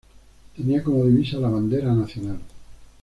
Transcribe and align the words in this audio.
Tenía 0.57 0.81
como 0.83 1.05
divisa 1.05 1.37
la 1.37 1.47
bandera 1.49 1.93
nacional. 1.93 2.39